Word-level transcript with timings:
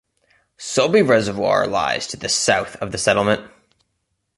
Sulby 0.57 1.07
Reservoir 1.07 1.67
lies 1.67 2.07
to 2.07 2.17
the 2.17 2.27
south 2.27 2.75
of 2.77 2.91
the 2.91 2.97
settlement. 2.97 3.47